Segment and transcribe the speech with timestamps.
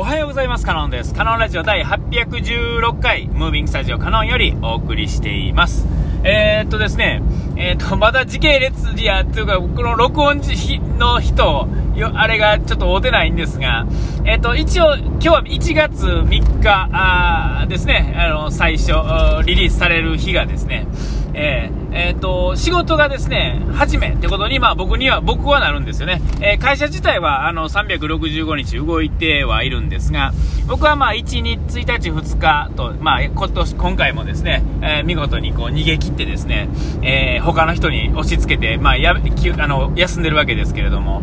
[0.00, 0.64] おはようございます。
[0.64, 1.12] カノンです。
[1.12, 5.88] カノンラジオ第816回、ムービングスタジオカノンよりお送りしています。
[6.22, 7.20] えー、っとですね、
[7.56, 10.40] えー、っと、まだ時系列や、というか、この録音
[11.00, 11.66] の人、
[12.14, 13.88] あれがちょっと合うてないんですが、
[14.24, 18.92] えー、っと、一応、今日は1月3日あですね、あの、最初、
[19.46, 20.86] リリースされる日がですね、
[21.34, 26.20] えー、えー、と、仕事がですね、初めってことに、まあ僕には、僕はなるんですよね。
[26.40, 30.32] えー、会社自体は、あの、365日動いてはいるんですが、
[30.66, 36.68] 僕はまあ1日、1日、2日と、まあ今年、今回もですね、えー、見事にこう逃げ切ってですね、
[37.02, 41.22] え他の人に押し付けて、まあや、あの、休んでるわけですけれども、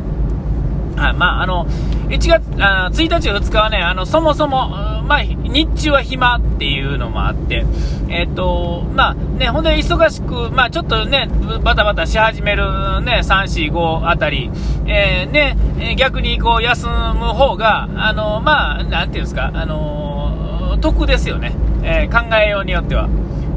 [0.97, 1.65] はい、まあ、あの、
[2.09, 7.65] 1月、あ1日、2日はね、あの、そもそも、まあ、日中は暇っていうのもあって、
[8.09, 11.29] えっ、と、まあ、ね、ほんで忙しく、まあ、ちょっとね、
[11.63, 12.63] バタバタし始める
[13.01, 14.49] ね、3、4、5あたり、
[14.87, 16.93] えー、ね、逆にこう、休む
[17.33, 21.53] 方が、あの、まあ、なんていうんですか、あの、得ですよね。
[21.83, 23.07] えー、考えようによっては。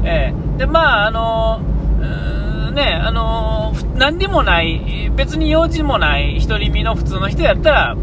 [0.03, 1.61] えー、で、まあ、あの、
[2.71, 7.97] ね、あの、何でもない、別に用事もない独り身の普通の人やったら、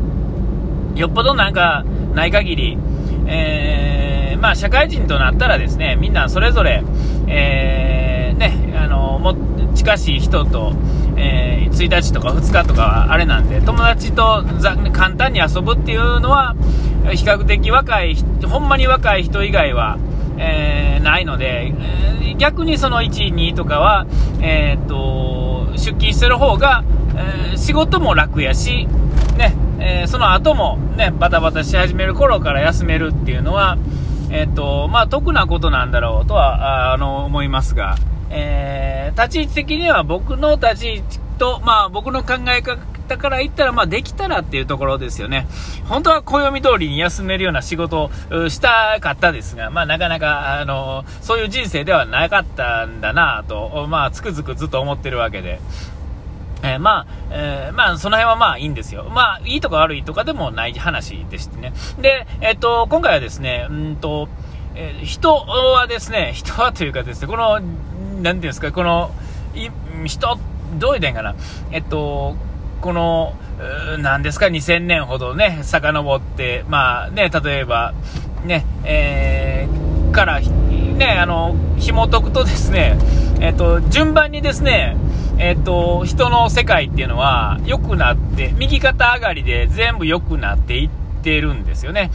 [0.95, 1.85] よっぽどなんか
[2.15, 2.79] ない限り、
[3.27, 6.83] えー、まあ社会人となったらですね、みんなそれぞれ、
[7.27, 9.35] えー、ね、あのも
[9.75, 10.73] 近しい人と、
[11.17, 14.45] えー、1日とか2日とかあれなんで、友達と
[14.93, 16.55] 簡単に遊ぶっていうのは、
[17.15, 19.99] 比較的若い、ほんまに若い人以外は、
[20.39, 21.73] えー、ないので、
[22.39, 24.07] 逆にその1、2とかは、
[24.41, 26.85] えー、っと、出勤してる方が、
[27.17, 28.89] えー、仕事も楽やし、
[29.37, 33.79] ね、えー、その後もね、バタバタし始める頃から休めるっていうのは、
[34.31, 37.97] えっと、まあ、得なことなんだろうとは、あの、思いますが、
[38.31, 45.47] えー、立ち位置的には僕の立ち位置と、まあ、僕の考え方から言ったら、まあ、できたらっていうところですよね。
[45.85, 55.61] 本当は暦通りに休めるような仕事をしたかったですが、まあ、なかなか、あの、そういう人生ではなかったんだなと、まあ、つくづくずっと思ってるわけで。
[56.67, 59.05] えー、まあ、えー、まあ、その辺はまあいいんですよ。
[59.05, 61.73] まあ、いいとか悪いとかでもない話でしてね。
[62.01, 64.29] で、えっ、と、今回はですね、うんと、
[64.75, 69.11] えー、人はですね、 人はというかですね、この、なんていうんですか、この、
[69.55, 69.69] い
[70.05, 70.39] 人、
[70.75, 71.35] どう言うたんかな、
[71.71, 72.37] えっと、
[72.81, 73.35] この、
[73.99, 77.95] 何ですか、2000年ほどね、遡って、まあね、例えば、
[78.45, 82.99] ね、えー、から、ね、あの、紐解くとですね、
[83.41, 84.97] えっ、ー、と、順番にですね、
[85.39, 90.91] えっ、と、人の世界っていうのは良くなって、右肩上がりで全部良くなっていっ
[91.23, 92.11] てるんですよね。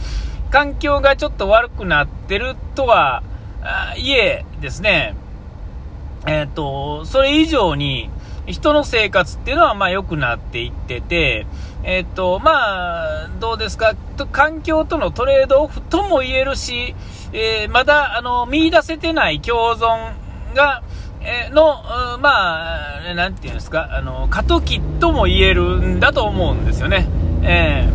[0.50, 3.22] 環境がちょっと悪くなってるとは、
[3.96, 5.14] いえですね、
[6.26, 8.10] えっ、と、それ以上に、
[8.46, 11.46] 人の生活っていうのはまあ良くなっていってて、
[11.84, 13.94] えっと、まあ、どうですか、
[14.32, 16.94] 環境とのトレードオフとも言えるし、
[17.32, 20.12] えー、まだ、あの、見出せてない共存
[20.54, 20.82] が、
[21.52, 21.82] の、
[22.20, 27.08] まあ、なんていうんですか、あの、過渡期とも言えるんだと思うんですよね。
[27.42, 27.88] え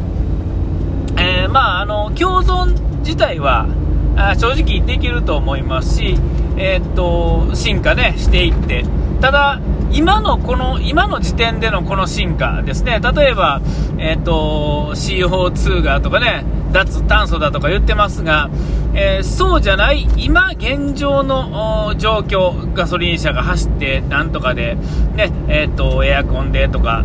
[1.15, 3.67] ー、えー、まあ、あの、共存自体は、
[4.15, 6.17] あ正直できると思いますし、
[6.57, 8.83] えー、っと、進化ね、していって、
[9.21, 9.59] ただ、
[9.91, 13.61] 今のこの、今の時点でのこの進化ですね、例えば、
[13.97, 16.45] えっ、と、CO2 がとかね、
[16.77, 18.51] 脱炭素だとか言ってますが、
[18.93, 24.75] えー、そうじゃない、今現状の状況、ガソリン車が走ってなんとかで、
[25.15, 27.03] ね、えっ、ー、と、エアコンでとか、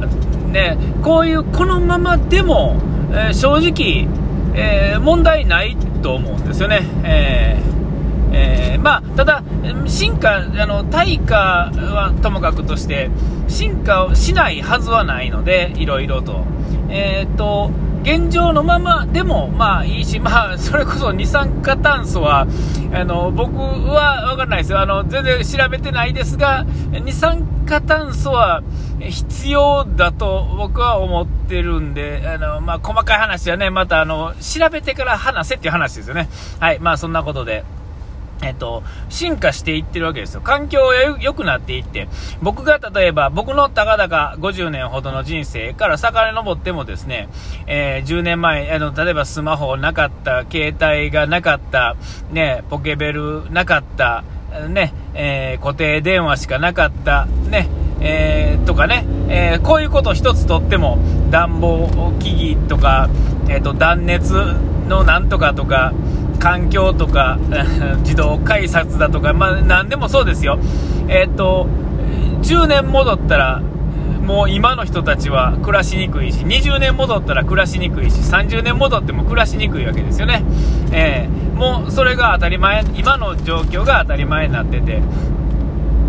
[0.50, 4.08] ね、こういうこのままでも、えー、正直、
[4.54, 6.82] え問題ないと思うんですよね。
[7.04, 7.72] えー
[8.34, 9.42] えー、まあ、ただ、
[9.86, 13.10] 進化、あの対価はともかくとして、
[13.48, 16.44] 進化をしないはずはないので、いろいろと。
[16.88, 17.70] えー、っと、
[18.02, 22.46] 現状のままでもまあいいし、まあ、 それこそ二酸化炭素は、
[22.92, 28.62] あの僕は分からないですよあの、全然調べてないですが、二酸化炭素は
[29.00, 36.28] 必要だと僕は思ってるんで、あのまあ、細かい話はね、またあの調べてから話せっていう話ですよね。
[36.58, 37.64] はい、まあそんなことで。
[38.42, 40.40] えっと、進化していってるわけですよ。
[40.40, 42.08] 環境が良くなっていって、
[42.42, 47.28] 僕が例えば、僕のたかだか50年ほどの人生から遡ってもですね、
[47.66, 51.96] えー、10年前、あの、例えばスマホなかった、携帯がなかった、
[52.30, 54.24] ね、ポケベルなかった、
[54.68, 57.68] ね、えー、固定電話しかなかった、ね、
[58.00, 60.98] えー、とかね、えこういうこと一つとっても、
[61.30, 63.08] 暖房機器とか、
[63.48, 64.34] えっ、と、断熱
[64.88, 65.92] のなんとかとか、
[66.42, 67.38] 環境とか、
[68.02, 70.58] 自動改札だとか、まあ、何でもそうですよ。
[71.06, 71.68] えっ、と、
[72.42, 73.62] 10年戻ったら、
[74.26, 80.42] もう今の人たちは暮らしにくいし、20年戻ったら暮らしにくいし、30年戻っても暮らしにくいわけですよね。
[80.90, 85.00] えー、もうそれが当たり前、今の状況が当たり前になってて、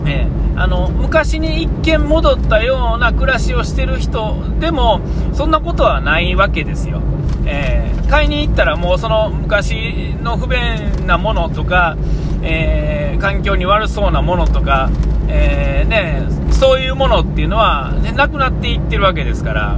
[0.06, 5.02] えー、あの昔に一見戻ったような暮らしをしてる人でも
[5.34, 7.02] そんなことはないわけですよ、
[7.46, 7.83] えー、
[8.14, 11.98] 買いに行ったらもうその昔の不便なものとか、
[12.44, 14.92] えー、環境に悪そうなものとか、
[15.28, 16.22] えね、
[16.52, 19.78] そういうものっていうのは、ね、なくなっていってるわけですから、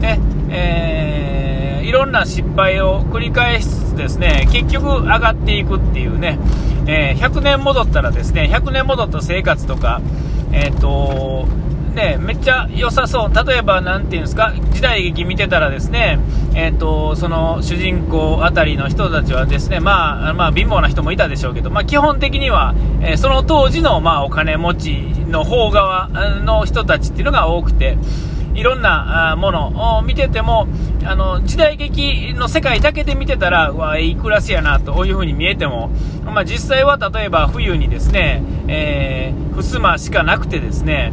[0.00, 6.38] ねえいろんな失敗を繰り返しつつですね結局上がっていくっていうね
[6.86, 10.00] え、100年戻ったらですね、100年戻った生活とか、
[10.50, 11.46] えっ、ー、と
[11.94, 13.46] ね、めっちゃ良さそう。
[13.46, 16.18] 例えば、なんていうんですか、時代劇見てたらですね、
[16.54, 24.90] え、ー、と、その主人公あたりの人たちはですね、まあ、まあ、貧乏な人もいたでしょうけど、まあ、基本的には、えー、その当時の、まあ、お金持ち
[25.28, 26.08] の方側
[26.42, 27.96] の人たちっていうのが多くて、
[28.54, 30.68] いろんなものを見てても、
[31.04, 35.90] あの、時代劇の世界だけで見てたら、うわ、いい暮らしやな、という風に見えても、
[36.24, 41.12] まあ、実際は例えば冬にですね、えー、襖しかなくてですね、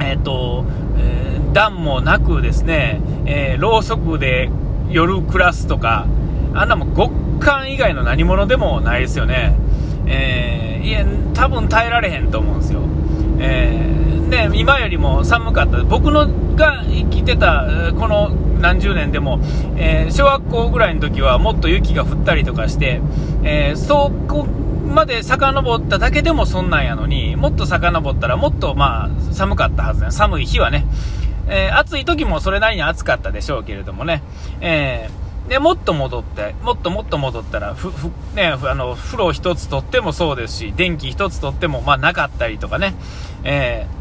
[0.00, 0.64] えっ、ー、と、
[0.98, 4.50] えー、暖もなくですね、えー、ろうそくで
[4.88, 6.06] 夜暮らすとか、
[6.54, 9.54] あんなも極寒以外の何者でもないですよね。
[10.06, 11.04] えー、いや、
[11.34, 12.80] 多分耐えられへんと思うんですよ。
[13.38, 13.96] えー
[14.26, 16.26] ね、今よりも寒かった、僕の
[16.56, 19.38] が生きてたこの何十年でも、
[19.76, 23.00] えー、小学校ぐらいの時はもっと雪が降ったりとかして、
[23.44, 24.46] えー、そこ
[24.94, 30.86] まで遡っただけでもそんなんやのに、もっと遡ったらもっとまあ寒かったはずね、寒い日はね、
[31.48, 34.22] えー、暑い時もそれなりに暑かったでしょうけれどもね、
[34.60, 42.94] えー、でもっと戻って、もっともっと戻ったら、ふふね、あの風呂一つとってもそうですし、電気一つとってもまあなかったりとかね、
[43.44, 43.96] えー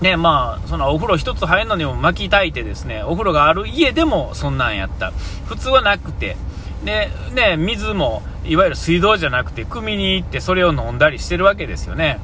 [0.00, 5.12] ね、まあ、そのお風呂一つ入るのにも巻き炊いてですね、お風呂がある家でもそんなんやった。
[5.46, 6.36] 普通はなくて、
[6.84, 12.18] で、ね、水も、いわゆる水道じゃなくて、汲みに行ってそれを飲んだりしてるわけですよね。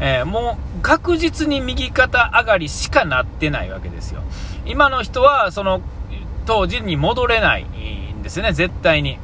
[0.00, 4.22] えー、もう確実に右肩上がりしかなってないわけですよ。
[4.64, 5.82] 今の人は、その、
[6.46, 9.18] 当時に戻れないんですね、絶対に。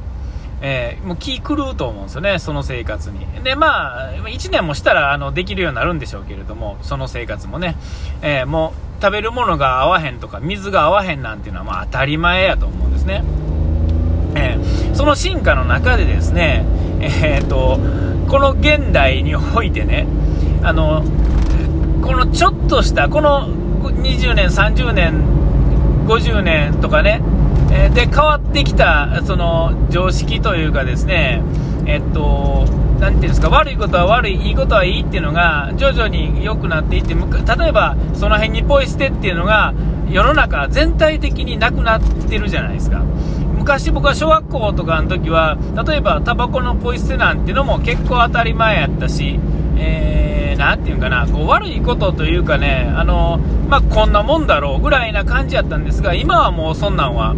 [0.59, 3.25] えー、もう気狂うと思うんですよね、その生活に。
[3.43, 7.75] で、まあ、1年もしたらあのできるようになるんでしょうけれども、その生活もね、
[8.21, 13.23] えー、もう食べるものが合わへんとか、水が合わへんなんていうのはまあ当たり前やと思うんですね。
[14.37, 16.65] え、その進化の中でですね、
[16.99, 17.79] えーと、
[18.27, 20.07] この現代においてね、
[20.63, 21.03] あの、
[22.01, 25.23] このちょっとした、この20年、30年、
[26.07, 27.21] 50年とかね、
[27.71, 31.41] えで、変わってきた、その、常識というかですね、
[31.85, 32.65] えっと、
[32.99, 39.73] なんていうんですか、悪いことは悪い、いいことはいいっていうのが、徐々に良くなっていって、例えば、その辺にポイ捨てっていうのが、
[40.09, 43.01] 世の中全体的になくなってるじゃないですか。
[43.67, 49.41] 昔僕は小学校とかの時は、例えばタバコのポイ捨てなんていうのも結構当たり前やったし、
[49.77, 57.35] えー、なんていうかな、こう悪いことというかね、あの、まあ、こんなもんだろうぐらいな感じやったんですが、今はもうそんなんは、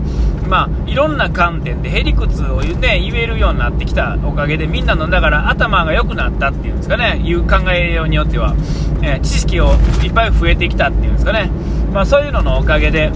[0.47, 8.53] まあ、いろんな観点でへりくつを、ね、言えるようになってきたおかげで、みんなの、だから頭が良くなったっていうんですかね、いう考えようによっては、
[9.01, 9.71] えー、知識を
[10.03, 11.49] いっぱい増えてきたっていうんですかね、
[11.91, 13.11] まあ、そういうののおかげで、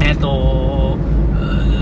[0.00, 0.66] えっ、ー、と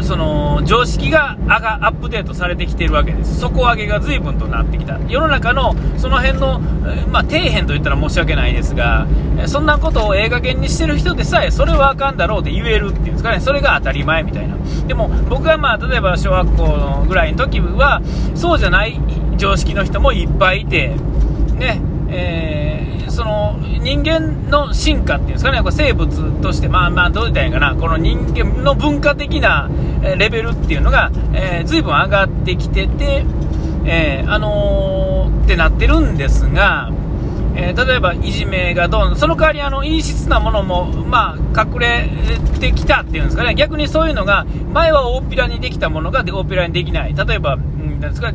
[0.05, 1.59] その常識がア
[1.91, 6.61] ップデートされてきてるわけです、底上げが随分となってきた、世の中のその辺の、
[7.11, 9.07] まあ、底辺と言ったら申し訳ないですが、
[9.47, 18.03] そんなことを映画犬にしてる人でさえ、それはあかんだろうって言えるっていうんですかね、それが当たり前みたいな、でも僕がまあ例えば小学校ぐらいの時は、
[18.35, 19.01] そうじゃない
[19.37, 20.95] 常識の人もいっぱいいて、
[21.55, 29.71] ね、えーその人間の進化っていうんですかね、これ生物として、まあまあ、どう言ったらいいかな、この人間の文化的な
[30.17, 33.25] レベルっていうのが、えー、随分上がってきてて、
[33.87, 36.91] えー、あのー、ってなってるんですが、
[37.57, 42.09] えー、例えばいじめがどうその代わりあの陰湿なものも、まあ、隠れ
[42.61, 47.15] てきたっていうんですかね、逆にそういうのが、前は大っぴらにできたものが大っぴらにできない。
[47.15, 48.33] 例えば、うんなんですか、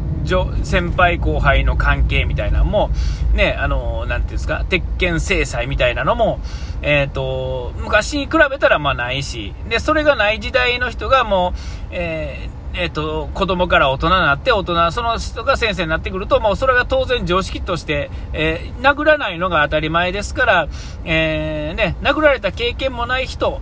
[0.63, 2.91] 先輩後輩の関係みたいなのも、
[3.33, 6.39] ね、あの、なんていうんですか、鉄拳制裁みたいなのも、
[6.81, 11.59] えっ、ー、と、昔に比べたらまあないし、で、それがない時代の人がもう、
[11.91, 20.67] えーえっ、ー、と、子供から大人になって、大人、その人が先生になってくると、もうそれが当然常識として、えー、殴らないのが当たり前ですから、
[21.03, 23.59] えー、ね、殴られた経験もない人、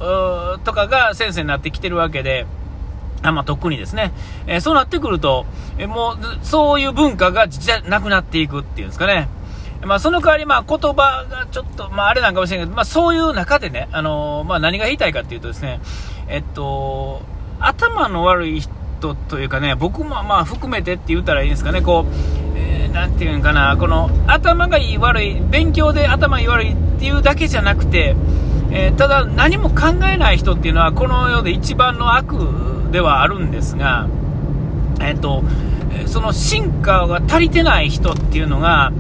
[0.66, 2.46] とかが先生になってきてるわけで、
[3.24, 4.12] あまあ、とっくにですね、
[4.46, 5.46] えー、そうなってくると、
[5.78, 9.30] え、もう、そういう文化がじゃなくなっていくっていうんですかね。
[9.84, 15.80] まあ、その代わり、まあ、言葉がちょっと、まあ、あれなんかもしれないけど、まあ、そういう中でね、あのまあ、何が言いたいかっていうとですね、
[16.28, 17.22] えっと、
[17.60, 22.13] 頭の悪い人というかね、僕もまあ含めてって言ったらいいんですかね、こう、
[22.56, 28.16] えー、ていうんかな、この頭がいい悪い、勉強で頭いい悪いっていうだけじゃなくて、
[28.72, 34.08] えー、ただ何も考えない人っていうのはこの世で一番の悪ではあるんですが、
[35.00, 35.44] えっと、
[36.06, 38.92] その進化が足りてない人っていうのが、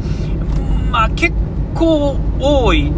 [0.91, 1.33] まあ、結
[1.73, 2.91] 構多い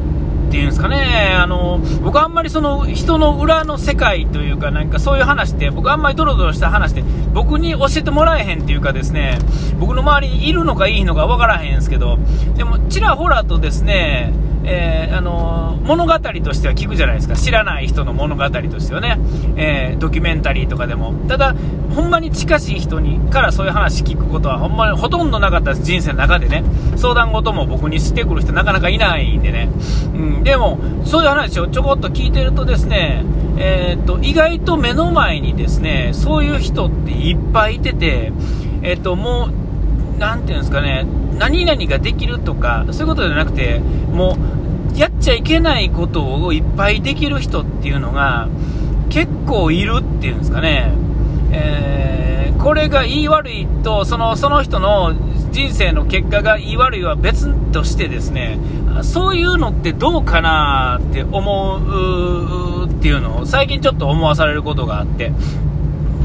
[0.49, 7.03] っていうんですかね、あの僕、あんまりその人の裏の世界というか、なんかそういう話って、僕、あんまりドロドロした話って、
[7.33, 9.37] 僕に教えてもらえへんっていうか、ですね。
[9.79, 12.17] 僕の周りにいるのかいいのか分からへんですけど、
[12.57, 14.33] でも、ちらほらとですね、
[14.69, 19.19] えー、あの物語としては聞くじゃないですか、知らない人の物語としてはね、
[19.57, 21.55] えー、ドキュメンタリーとかでも、ただ、
[21.95, 26.63] ほんまに近しい人にからそういう話聞くことは、ほんまにほとんどなかったです、人生の中でね、
[26.95, 29.69] 相談事も僕にしてくる人、なかなかいないんでね、
[30.13, 33.23] うん、でも、そういう話をちょこっと聞いてると、ですね、
[33.57, 38.31] えー、っと意外と目の前にですねそういう人っていっぱいいてて、
[38.81, 39.49] えー、っとも
[40.17, 41.05] う、なんていうんですかね、
[41.37, 43.79] 何々ができるとか、そういうことじゃなくて、
[44.13, 44.58] もう、
[44.99, 48.49] やっちゃいけないことをいっぱいできる人っていうのが、
[49.09, 50.91] 結構いるっていうんですかね。
[51.53, 55.15] えー、これが言い悪いと、その、その人の
[55.51, 58.59] 人生の結果が言い悪いは別としてですね、
[59.01, 65.31] そういうのってどうかなって思うっていうのを最近ちょっと思わされることがあって、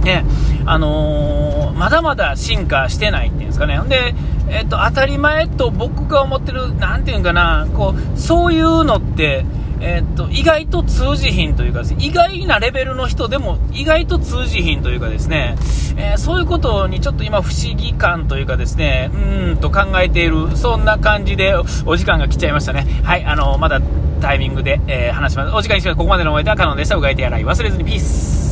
[0.03, 0.25] ね、
[0.67, 3.81] あのー、まだまだ進化してないっていうんですかね。
[3.89, 4.17] で、
[4.55, 9.45] えっと、当たり前と僕が思ってる、なんていうんかな、こう、そういうのって、
[9.81, 15.57] えっと、意外と通じひんというか意外なレベルの人でも意外と通じひんというかですね、
[15.99, 22.87] えー、そういうことにちょっと今不思議感というかですね、うーんと考えている、そんな感じでお時間が来ちゃいましたね。
[23.03, 23.81] はい、あの、まだ
[24.21, 25.55] タイミングで、えー、話します。
[25.55, 26.97] お時間にしてここまでのお相手はカノンでした。
[26.97, 28.44] うがいてやらい忘れずにピース。